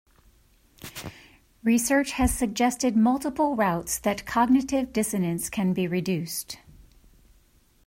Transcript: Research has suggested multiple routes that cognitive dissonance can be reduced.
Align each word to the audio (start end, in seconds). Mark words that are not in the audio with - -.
Research 1.63 2.13
has 2.13 2.33
suggested 2.33 2.97
multiple 2.97 3.55
routes 3.55 3.99
that 3.99 4.25
cognitive 4.25 4.91
dissonance 4.91 5.47
can 5.47 5.73
be 5.73 5.87
reduced. 5.87 6.57